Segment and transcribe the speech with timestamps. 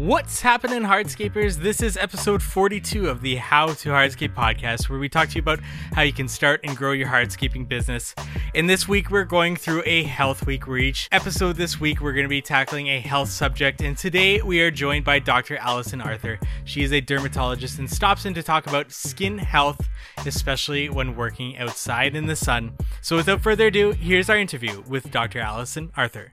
[0.00, 1.56] What's happening, hardscapers?
[1.56, 5.42] This is episode 42 of the How to Hardscape podcast, where we talk to you
[5.42, 5.60] about
[5.92, 8.14] how you can start and grow your hardscaping business.
[8.54, 12.24] In this week, we're going through a health week, each episode this week we're going
[12.24, 13.82] to be tackling a health subject.
[13.82, 15.58] And today we are joined by Dr.
[15.58, 16.40] Allison Arthur.
[16.64, 19.86] She is a dermatologist and stops in to talk about skin health,
[20.24, 22.72] especially when working outside in the sun.
[23.02, 25.40] So without further ado, here's our interview with Dr.
[25.40, 26.32] Allison Arthur.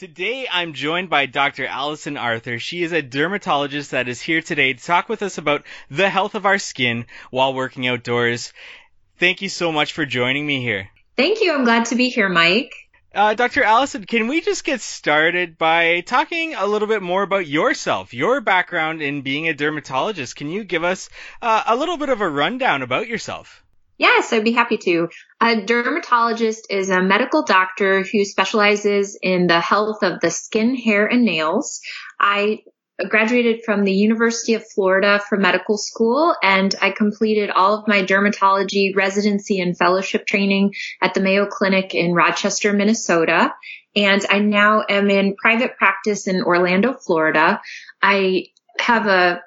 [0.00, 1.66] Today, I'm joined by Dr.
[1.66, 2.58] Allison Arthur.
[2.58, 6.34] She is a dermatologist that is here today to talk with us about the health
[6.34, 8.54] of our skin while working outdoors.
[9.18, 10.88] Thank you so much for joining me here.
[11.18, 11.52] Thank you.
[11.52, 12.72] I'm glad to be here, Mike.
[13.14, 13.62] Uh, Dr.
[13.62, 18.40] Allison, can we just get started by talking a little bit more about yourself, your
[18.40, 20.34] background in being a dermatologist?
[20.34, 21.10] Can you give us
[21.42, 23.62] uh, a little bit of a rundown about yourself?
[24.00, 25.10] Yes, I'd be happy to.
[25.42, 31.06] A dermatologist is a medical doctor who specializes in the health of the skin, hair,
[31.06, 31.82] and nails.
[32.18, 32.60] I
[33.10, 38.02] graduated from the University of Florida for medical school and I completed all of my
[38.02, 43.52] dermatology residency and fellowship training at the Mayo Clinic in Rochester, Minnesota.
[43.94, 47.60] And I now am in private practice in Orlando, Florida.
[48.00, 48.46] I
[48.78, 49.42] have a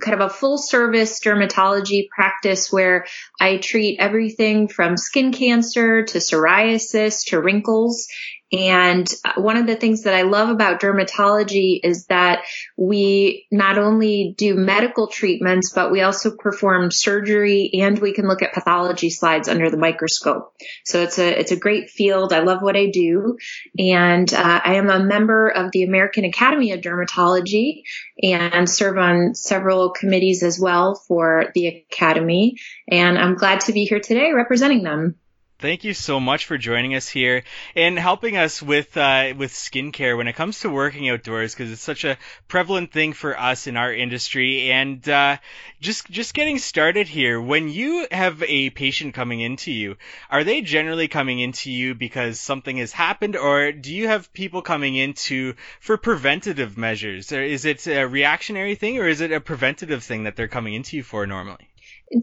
[0.00, 3.06] kind of a full service dermatology practice where
[3.40, 8.08] I treat everything from skin cancer to psoriasis to wrinkles.
[8.52, 12.44] And one of the things that I love about dermatology is that
[12.76, 18.42] we not only do medical treatments, but we also perform surgery and we can look
[18.42, 20.54] at pathology slides under the microscope.
[20.84, 22.32] So it's a, it's a great field.
[22.32, 23.36] I love what I do.
[23.78, 27.82] And uh, I am a member of the American Academy of Dermatology
[28.22, 32.56] and serve on several committees as well for the Academy.
[32.88, 35.16] And I'm glad to be here today representing them.
[35.58, 37.42] Thank you so much for joining us here
[37.74, 41.80] and helping us with uh, with skincare when it comes to working outdoors because it's
[41.80, 44.70] such a prevalent thing for us in our industry.
[44.70, 45.38] And uh,
[45.80, 49.96] just just getting started here, when you have a patient coming into you,
[50.28, 54.60] are they generally coming into you because something has happened, or do you have people
[54.60, 57.32] coming into for preventative measures?
[57.32, 60.74] Or is it a reactionary thing, or is it a preventative thing that they're coming
[60.74, 61.66] into you for normally?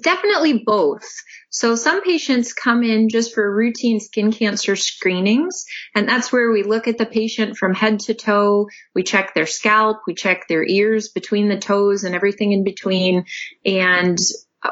[0.01, 1.03] Definitely both.
[1.50, 6.63] So some patients come in just for routine skin cancer screenings, and that's where we
[6.63, 8.69] look at the patient from head to toe.
[8.96, 13.25] We check their scalp, we check their ears between the toes and everything in between,
[13.66, 14.18] and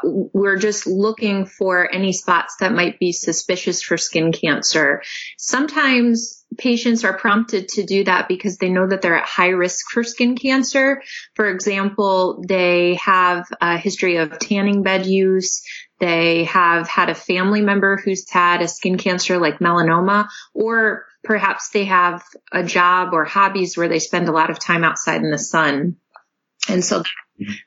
[0.03, 5.01] we're just looking for any spots that might be suspicious for skin cancer.
[5.37, 9.89] Sometimes patients are prompted to do that because they know that they're at high risk
[9.91, 11.01] for skin cancer.
[11.35, 15.61] For example, they have a history of tanning bed use.
[15.99, 21.69] They have had a family member who's had a skin cancer like melanoma, or perhaps
[21.69, 25.31] they have a job or hobbies where they spend a lot of time outside in
[25.31, 25.97] the sun.
[26.69, 27.05] And so that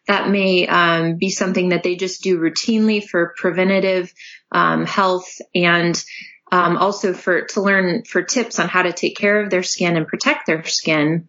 [0.07, 4.13] that may um, be something that they just do routinely for preventative
[4.53, 6.03] um, health and
[6.53, 9.97] um, also for to learn for tips on how to take care of their skin
[9.97, 11.29] and protect their skin.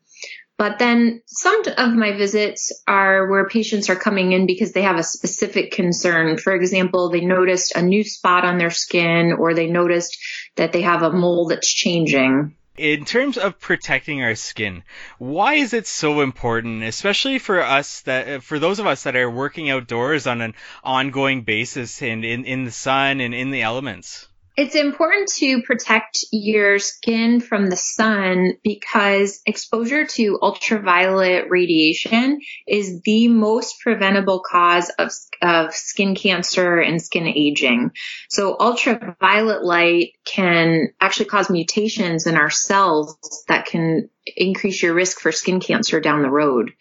[0.57, 4.97] But then some of my visits are where patients are coming in because they have
[4.97, 6.37] a specific concern.
[6.37, 10.17] For example, they noticed a new spot on their skin or they noticed
[10.55, 12.55] that they have a mole that's changing.
[12.77, 14.83] In terms of protecting our skin,
[15.17, 19.15] why is it so important, especially for us that, uh, for those of us that
[19.15, 23.61] are working outdoors on an ongoing basis and in, in the sun and in the
[23.61, 24.27] elements?
[24.57, 33.01] It's important to protect your skin from the sun because exposure to ultraviolet radiation is
[33.01, 35.11] the most preventable cause of,
[35.41, 37.91] of skin cancer and skin aging.
[38.29, 43.17] So ultraviolet light can actually cause mutations in our cells
[43.49, 46.71] that can increase your risk for skin cancer down the road.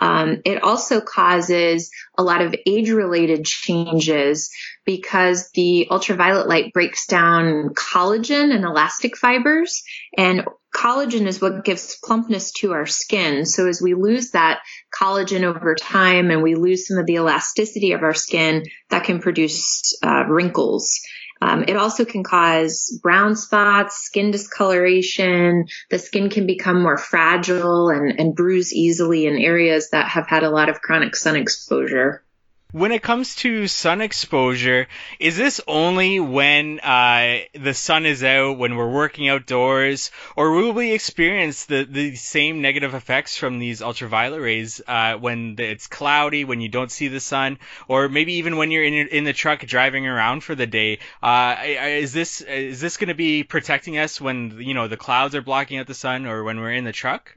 [0.00, 4.50] Um, it also causes a lot of age related changes
[4.84, 9.82] because the ultraviolet light breaks down collagen and elastic fibers
[10.16, 10.44] and
[10.74, 13.46] collagen is what gives plumpness to our skin.
[13.46, 14.60] So as we lose that
[14.92, 19.20] collagen over time and we lose some of the elasticity of our skin, that can
[19.20, 21.00] produce uh, wrinkles.
[21.44, 25.66] Um, it also can cause brown spots, skin discoloration.
[25.90, 30.42] The skin can become more fragile and, and bruise easily in areas that have had
[30.42, 32.24] a lot of chronic sun exposure
[32.74, 34.88] when it comes to sun exposure,
[35.20, 40.72] is this only when uh, the sun is out, when we're working outdoors, or will
[40.72, 46.44] we experience the, the same negative effects from these ultraviolet rays uh, when it's cloudy,
[46.44, 49.60] when you don't see the sun, or maybe even when you're in, in the truck
[49.60, 50.98] driving around for the day?
[51.22, 55.36] Uh, is this is this going to be protecting us when you know the clouds
[55.36, 57.36] are blocking out the sun, or when we're in the truck?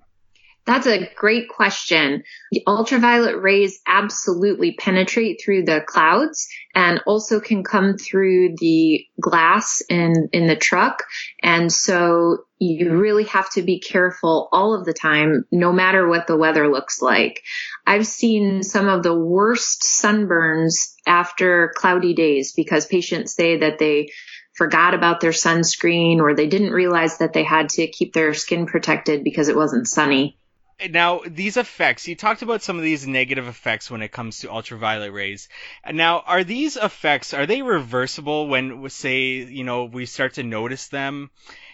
[0.68, 2.24] That's a great question.
[2.52, 9.82] The ultraviolet rays absolutely penetrate through the clouds and also can come through the glass
[9.90, 11.04] in, in the truck.
[11.42, 16.28] And so you really have to be careful all of the time, no matter what
[16.28, 17.44] the weather looks like.
[17.86, 24.10] I've seen some of the worst sunburns after cloudy days because patients say that they
[24.54, 28.66] forgot about their sunscreen or they didn't realize that they had to keep their skin
[28.66, 30.38] protected because it wasn't sunny.
[30.90, 34.52] Now, these effects, you talked about some of these negative effects when it comes to
[34.52, 35.50] ultraviolet rays.
[35.92, 40.88] Now, are these effects, are they reversible when, say, you know, we start to notice
[40.90, 41.32] them?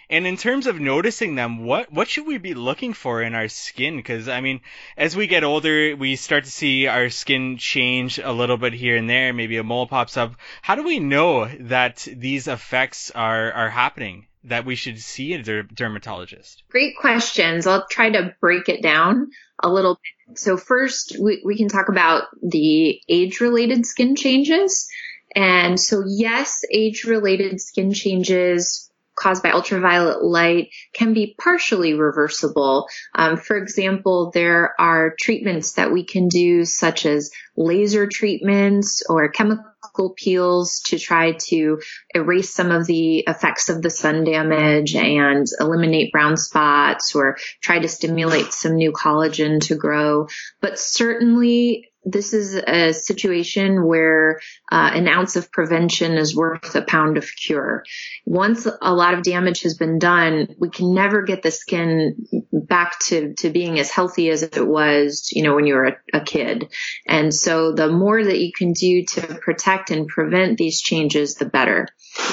[0.10, 3.48] And in terms of noticing them, what what should we be looking for in our
[3.48, 3.96] skin?
[3.96, 4.62] Because I mean,
[4.98, 8.98] as we get older, we start to see our skin change a little bit here
[8.98, 9.34] and there.
[9.34, 10.36] Maybe a mole pops up.
[10.62, 14.28] How do we know that these effects are are happening?
[14.46, 16.64] That we should see a der- dermatologist?
[16.70, 17.66] Great questions.
[17.66, 19.32] I'll try to break it down
[19.64, 19.96] a little
[20.28, 20.38] bit.
[20.38, 24.90] So first, we, we can talk about the age-related skin changes.
[25.34, 32.88] And so yes, age-related skin changes caused by ultraviolet light can be partially reversible.
[33.13, 39.30] Um, for example, there are treatments that we can do such as laser treatments or
[39.30, 41.80] chemical peels to try to
[42.15, 47.80] erase some of the effects of the sun damage and eliminate brown spots or try
[47.80, 50.27] to stimulate some new collagen to grow.
[50.62, 54.40] But certainly this is a situation where
[54.72, 57.84] uh, an ounce of prevention is worth a pound of cure.
[58.26, 63.00] Once a lot of damage has been done, we can never get the skin back
[63.00, 66.22] to, to being as healthy as it was, you know, when you were a, a
[66.22, 66.70] kid.
[67.08, 71.46] And so the more that you can do to protect and prevent these changes, the
[71.46, 71.88] better.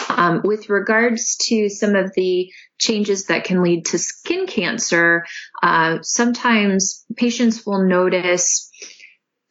[0.09, 5.25] Um, with regards to some of the changes that can lead to skin cancer,
[5.63, 8.71] uh, sometimes patients will notice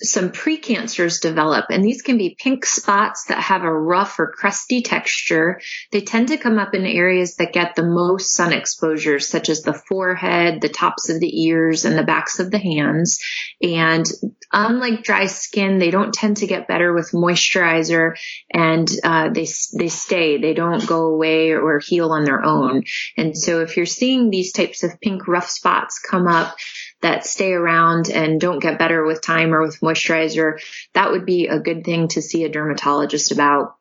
[0.01, 4.81] some precancers develop and these can be pink spots that have a rough or crusty
[4.81, 5.60] texture.
[5.92, 9.62] They tend to come up in areas that get the most sun exposure, such as
[9.62, 13.19] the forehead, the tops of the ears, and the backs of the hands.
[13.62, 14.06] And
[14.54, 18.16] unlike dry skin, they don't tend to get better with moisturizer
[18.54, 19.48] and uh, they,
[19.78, 20.38] they stay.
[20.38, 22.84] They don't go away or heal on their own.
[23.18, 26.56] And so if you're seeing these types of pink rough spots come up,
[27.01, 30.62] that stay around and don't get better with time or with moisturizer,
[30.94, 33.75] that would be a good thing to see a dermatologist about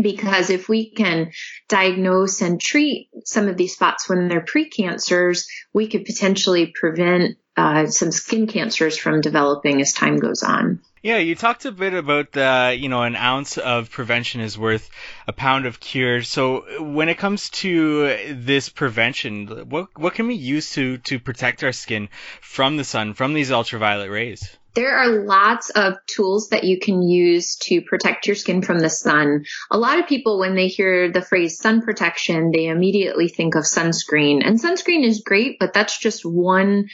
[0.00, 1.32] because if we can
[1.68, 7.86] diagnose and treat some of these spots when they're precancers, we could potentially prevent uh,
[7.86, 10.80] some skin cancers from developing as time goes on.
[11.02, 14.90] Yeah, you talked a bit about the, you know, an ounce of prevention is worth
[15.26, 16.22] a pound of cure.
[16.22, 21.62] So when it comes to this prevention, what what can we use to to protect
[21.62, 22.08] our skin
[22.40, 24.58] from the sun, from these ultraviolet rays?
[24.74, 28.90] There are lots of tools that you can use to protect your skin from the
[28.90, 29.44] sun.
[29.72, 33.64] A lot of people, when they hear the phrase sun protection, they immediately think of
[33.64, 34.46] sunscreen.
[34.46, 36.88] And sunscreen is great, but that's just one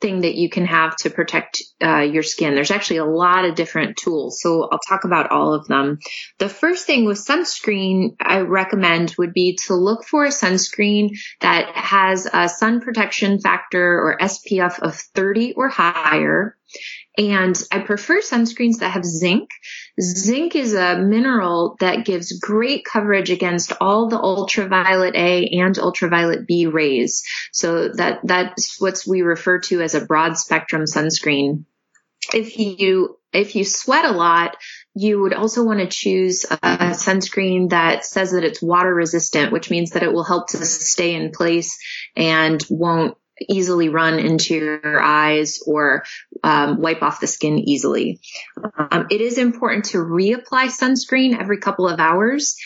[0.00, 2.54] thing that you can have to protect uh, your skin.
[2.54, 4.40] There's actually a lot of different tools.
[4.40, 5.98] So I'll talk about all of them.
[6.38, 11.10] The first thing with sunscreen I recommend would be to look for a sunscreen
[11.40, 16.56] that has a sun protection factor or SPF of 30 or higher.
[17.16, 19.48] And I prefer sunscreens that have zinc.
[20.00, 26.46] Zinc is a mineral that gives great coverage against all the ultraviolet A and ultraviolet
[26.46, 27.24] B rays.
[27.52, 31.64] So that, that's what we refer to as a broad spectrum sunscreen.
[32.32, 34.56] If you, if you sweat a lot,
[34.94, 36.56] you would also want to choose a
[36.92, 41.14] sunscreen that says that it's water resistant, which means that it will help to stay
[41.14, 41.78] in place
[42.16, 43.16] and won't
[43.48, 46.04] easily run into your eyes or
[46.42, 48.20] um, wipe off the skin easily.
[48.78, 52.56] Um, it is important to reapply sunscreen every couple of hours.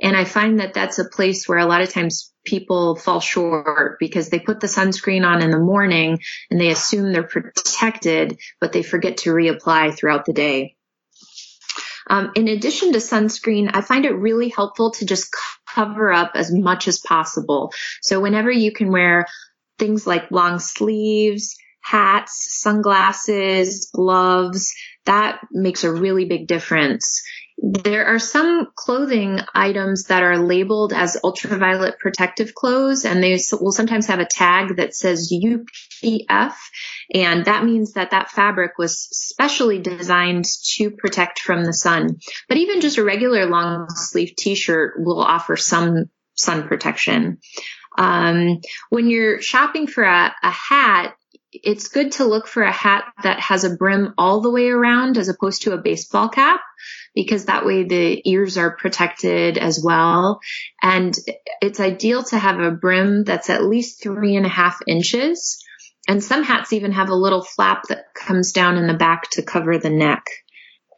[0.00, 3.98] And I find that that's a place where a lot of times people fall short
[3.98, 8.72] because they put the sunscreen on in the morning and they assume they're protected, but
[8.72, 10.76] they forget to reapply throughout the day.
[12.08, 15.34] Um, in addition to sunscreen, I find it really helpful to just
[15.68, 17.72] cover up as much as possible.
[18.02, 19.26] So whenever you can wear
[19.80, 24.72] things like long sleeves, hats, sunglasses, gloves.
[25.06, 27.22] That makes a really big difference.
[27.62, 33.72] There are some clothing items that are labeled as ultraviolet protective clothes and they will
[33.72, 36.54] sometimes have a tag that says UPF
[37.12, 40.46] and that means that that fabric was specially designed
[40.76, 42.20] to protect from the sun.
[42.48, 47.38] But even just a regular long sleeve t-shirt will offer some sun protection.
[47.96, 51.14] Um, when you're shopping for a, a hat,
[51.52, 55.18] it's good to look for a hat that has a brim all the way around
[55.18, 56.60] as opposed to a baseball cap
[57.14, 60.40] because that way the ears are protected as well.
[60.80, 61.16] And
[61.60, 65.62] it's ideal to have a brim that's at least three and a half inches.
[66.08, 69.42] And some hats even have a little flap that comes down in the back to
[69.42, 70.24] cover the neck.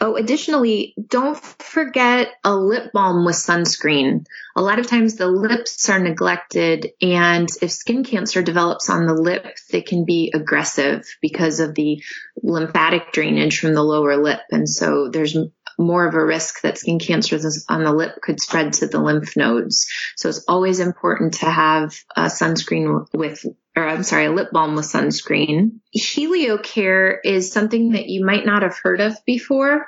[0.05, 4.27] Oh, additionally, don't forget a lip balm with sunscreen.
[4.57, 9.15] A lot of times the lips are neglected and if skin cancer develops on the
[9.15, 12.03] lip, they can be aggressive because of the
[12.43, 14.41] lymphatic drainage from the lower lip.
[14.51, 15.37] And so there's
[15.79, 19.37] more of a risk that skin cancer on the lip could spread to the lymph
[19.37, 19.87] nodes.
[20.17, 24.75] So it's always important to have a sunscreen with or I'm sorry, a lip balm
[24.75, 25.81] with sunscreen.
[25.97, 29.87] HelioCare is something that you might not have heard of before.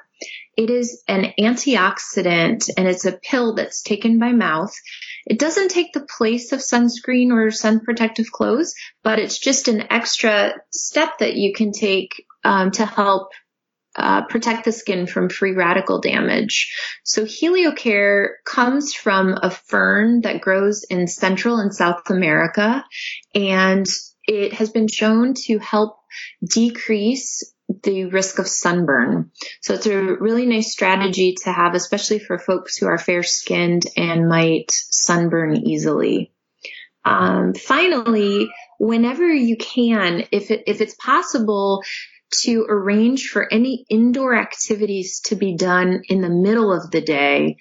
[0.56, 4.72] It is an antioxidant and it's a pill that's taken by mouth.
[5.26, 9.90] It doesn't take the place of sunscreen or sun protective clothes, but it's just an
[9.90, 13.30] extra step that you can take um, to help
[13.96, 16.72] uh, protect the skin from free radical damage.
[17.04, 22.84] So HelioCare comes from a fern that grows in Central and South America,
[23.34, 23.86] and
[24.26, 25.96] it has been shown to help
[26.44, 29.30] decrease the risk of sunburn.
[29.62, 33.84] So it's a really nice strategy to have, especially for folks who are fair skinned
[33.96, 36.32] and might sunburn easily.
[37.04, 41.82] Um, finally, whenever you can, if it, if it's possible
[42.42, 47.56] to arrange for any indoor activities to be done in the middle of the day,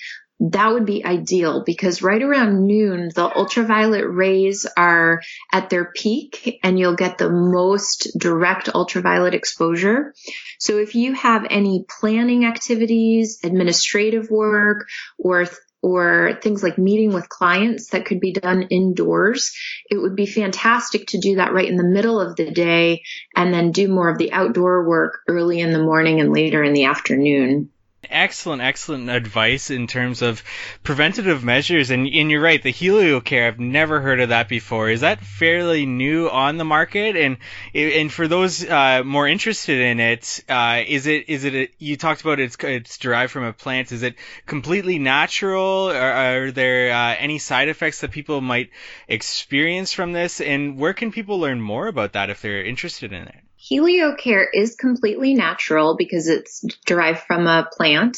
[0.52, 5.22] that would be ideal because right around noon, the ultraviolet rays are
[5.54, 10.14] at their peak and you'll get the most direct ultraviolet exposure.
[10.60, 14.86] So if you have any planning activities, administrative work,
[15.18, 15.48] or
[15.82, 19.54] or things like meeting with clients that could be done indoors,
[19.90, 23.02] it would be fantastic to do that right in the middle of the day
[23.36, 26.72] and then do more of the outdoor work early in the morning and later in
[26.72, 27.70] the afternoon.
[28.14, 30.44] Excellent, excellent advice in terms of
[30.84, 31.90] preventative measures.
[31.90, 34.92] And, and you're right, the HelioCare, I've never heard of that before.
[34.92, 37.16] Is that fairly new on the market?
[37.16, 37.38] And
[37.74, 41.98] and for those uh, more interested in it, uh, is it is it a, you
[41.98, 43.92] talked about it's it's derived from a plant?
[43.92, 44.16] Is it
[44.46, 45.90] completely natural?
[45.90, 46.12] Are,
[46.46, 48.70] are there uh, any side effects that people might
[49.08, 50.40] experience from this?
[50.40, 53.43] And where can people learn more about that if they're interested in it?
[53.72, 58.18] HelioCare is completely natural because it's derived from a plant.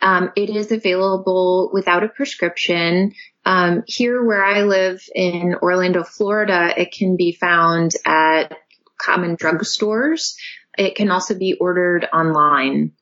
[0.00, 3.12] Um, it is available without a prescription.
[3.44, 8.56] Um, here where I live in Orlando, Florida, it can be found at
[8.96, 10.36] common drugstores.
[10.76, 12.92] It can also be ordered online.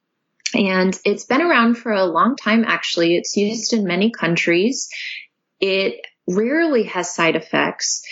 [0.54, 3.16] And it's been around for a long time, actually.
[3.16, 4.88] It's used in many countries.
[5.60, 8.02] It rarely has side effects.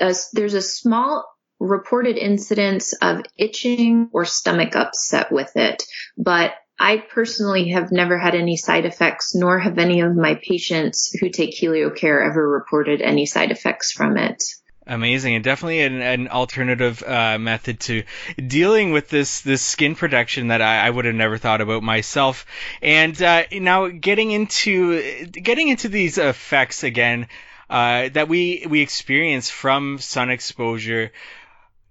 [0.00, 1.26] Uh, there's a small
[1.60, 5.84] reported incidents of itching or stomach upset with it,
[6.16, 11.14] but I personally have never had any side effects, nor have any of my patients
[11.20, 14.42] who take HelioCare ever reported any side effects from it.
[14.86, 18.02] Amazing, and definitely an, an alternative uh, method to
[18.44, 22.46] dealing with this this skin protection that I, I would have never thought about myself.
[22.80, 27.28] And uh, now getting into getting into these effects again
[27.68, 31.12] uh, that we we experience from sun exposure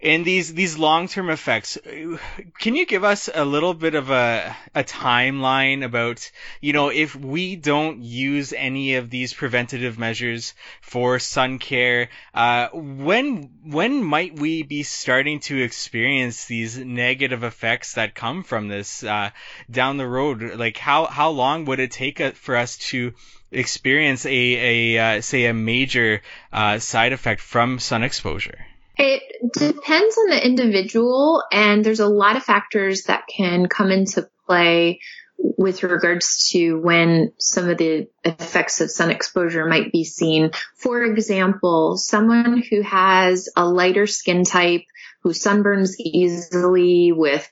[0.02, 1.78] and these these long term effects
[2.60, 7.16] can you give us a little bit of a a timeline about you know if
[7.16, 14.40] we don't use any of these preventative measures for sun care uh, when when might
[14.40, 19.30] we be starting to experience these negative effects that come from this uh,
[19.70, 20.56] down the road?
[20.56, 23.14] Like how how long would it take for us to
[23.52, 28.66] experience a a uh, say a major uh, side effect from sun exposure
[29.00, 34.30] it depends on the individual, and there's a lot of factors that can come into
[34.46, 35.00] play
[35.38, 40.52] with regards to when some of the effects of sun exposure might be seen.
[40.76, 44.84] For example, someone who has a lighter skin type,
[45.24, 47.50] who sunburns easily with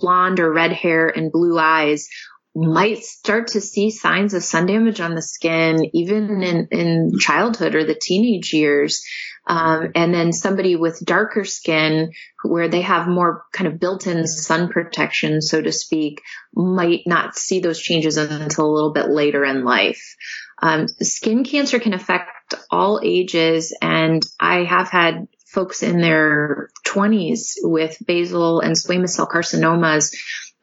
[0.00, 2.08] blonde or red hair and blue eyes
[2.54, 7.74] might start to see signs of sun damage on the skin even in, in childhood
[7.74, 9.02] or the teenage years.
[9.46, 14.68] Um, and then somebody with darker skin where they have more kind of built-in sun
[14.68, 16.22] protection, so to speak,
[16.54, 20.16] might not see those changes until a little bit later in life.
[20.62, 27.54] Um, skin cancer can affect all ages, and I have had folks in their 20s
[27.62, 30.14] with basal and squamous cell carcinomas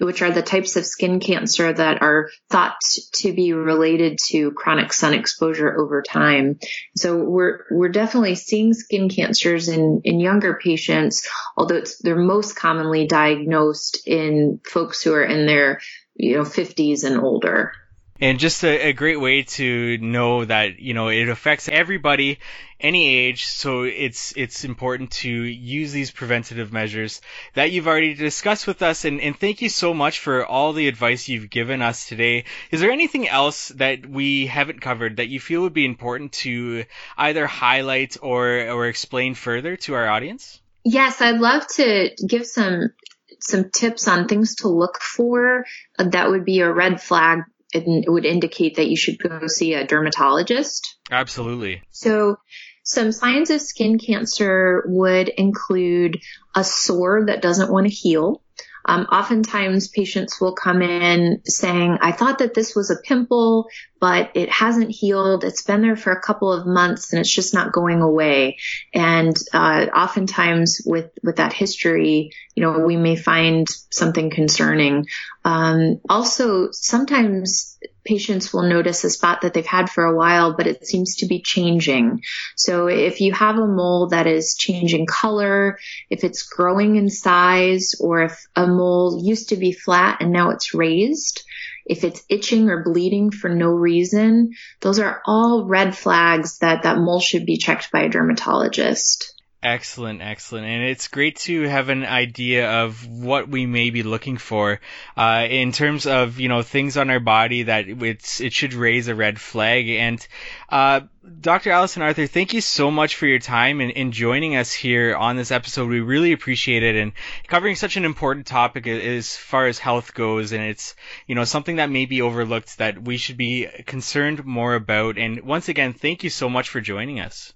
[0.01, 2.75] which are the types of skin cancer that are thought
[3.13, 6.57] to be related to chronic sun exposure over time.
[6.95, 13.05] So we're we're definitely seeing skin cancers in in younger patients, although they're most commonly
[13.05, 15.81] diagnosed in folks who are in their
[16.15, 17.73] you know 50s and older
[18.21, 22.37] and just a, a, great way to know that you know it affects everybody
[22.79, 27.21] any age so it's it's important to use these preventative measures
[27.55, 29.05] that you've already discussed with us.
[29.05, 32.45] And, and thank you so much for all the advice you've given us today.
[32.71, 36.85] Is there anything else that we haven't covered that you feel would be important to
[37.17, 40.59] either highlight or or explain further to our audience?
[40.83, 42.91] Yes i'd love to give some
[43.39, 45.65] some tips on things to look for
[45.97, 49.85] that would be a red flag it would indicate that you should go see a
[49.85, 50.97] dermatologist.
[51.09, 51.81] Absolutely.
[51.91, 52.37] So
[52.83, 56.19] some signs of skin cancer would include
[56.55, 58.41] a sore that doesn't want to heal.
[58.85, 63.67] Um, oftentimes patients will come in saying, I thought that this was a pimple,
[63.99, 65.43] but it hasn't healed.
[65.43, 68.57] It's been there for a couple of months and it's just not going away.
[68.93, 75.05] And, uh, oftentimes with, with that history, you know, we may find something concerning.
[75.45, 80.67] Um, also sometimes patients will notice a spot that they've had for a while, but
[80.67, 82.21] it seems to be changing.
[82.55, 85.77] So if you have a mole that is changing color,
[86.09, 90.49] if it's growing in size, or if a mole used to be flat and now
[90.51, 91.43] it's raised,
[91.85, 96.99] if it's itching or bleeding for no reason, those are all red flags that that
[96.99, 99.30] mole should be checked by a dermatologist.
[99.63, 100.65] Excellent, excellent.
[100.65, 104.79] And it's great to have an idea of what we may be looking for
[105.15, 109.07] uh, in terms of, you know, things on our body that it's, it should raise
[109.07, 109.87] a red flag.
[109.87, 110.27] And
[110.67, 111.01] uh,
[111.41, 111.69] Dr.
[111.69, 115.35] Allison Arthur, thank you so much for your time and, and joining us here on
[115.35, 115.89] this episode.
[115.89, 117.11] We really appreciate it and
[117.47, 120.53] covering such an important topic as far as health goes.
[120.53, 120.95] And it's,
[121.27, 125.19] you know, something that may be overlooked that we should be concerned more about.
[125.19, 127.53] And once again, thank you so much for joining us.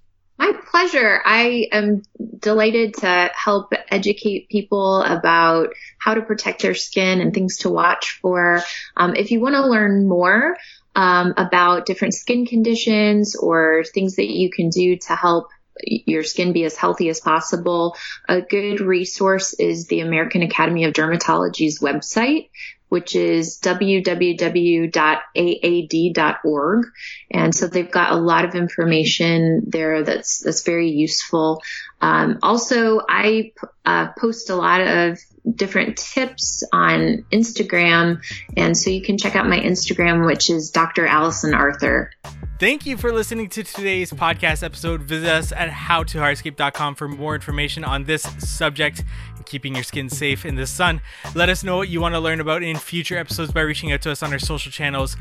[0.76, 1.22] Pleasure.
[1.24, 2.02] I am
[2.38, 8.18] delighted to help educate people about how to protect their skin and things to watch
[8.20, 8.62] for.
[8.94, 10.58] Um, if you want to learn more
[10.94, 15.48] um, about different skin conditions or things that you can do to help
[15.80, 17.96] your skin be as healthy as possible,
[18.28, 22.50] a good resource is the American Academy of Dermatology's website,
[22.88, 24.06] which is www.aad.org.
[27.30, 31.62] And so they've got a lot of information there that's, that's very useful.
[32.00, 33.52] Um, also, I
[33.84, 35.18] uh, post a lot of
[35.52, 38.22] different tips on Instagram.
[38.56, 41.06] And so you can check out my Instagram, which is Dr.
[41.06, 42.10] Allison Arthur.
[42.58, 45.02] Thank you for listening to today's podcast episode.
[45.02, 49.04] Visit us at howtohardscape.com for more information on this subject
[49.46, 51.00] keeping your skin safe in the sun.
[51.34, 54.02] Let us know what you want to learn about in future episodes by reaching out
[54.02, 55.16] to us on our social channels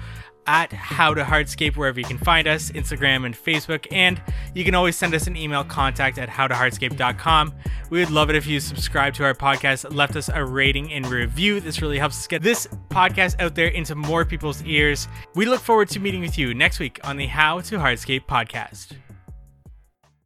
[0.47, 3.87] at How to Hardscape, wherever you can find us, Instagram and Facebook.
[3.91, 4.21] And
[4.53, 7.53] you can always send us an email contact at howtohardscape.com.
[7.89, 11.05] We would love it if you subscribe to our podcast, left us a rating and
[11.07, 11.59] review.
[11.59, 15.07] This really helps us get this podcast out there into more people's ears.
[15.35, 19.04] We look forward to meeting with you next week on the How to Hardscape podcast.